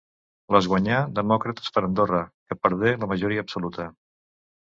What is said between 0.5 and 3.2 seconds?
Les guanyà Demòcrates per Andorra, que perdé la